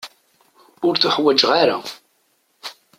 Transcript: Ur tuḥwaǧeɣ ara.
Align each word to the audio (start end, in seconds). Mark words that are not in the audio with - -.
Ur 0.87 0.93
tuḥwaǧeɣ 1.01 1.51
ara. 1.61 1.77